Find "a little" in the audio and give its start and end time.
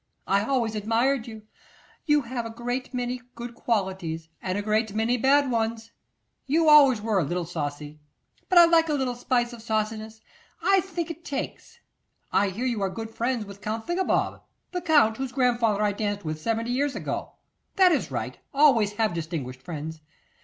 7.19-7.45, 8.89-9.13